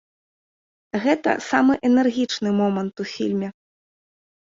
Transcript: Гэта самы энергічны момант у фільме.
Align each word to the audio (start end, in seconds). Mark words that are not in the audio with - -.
Гэта 1.03 1.35
самы 1.49 1.73
энергічны 1.91 2.49
момант 2.63 2.95
у 3.07 3.11
фільме. 3.15 3.49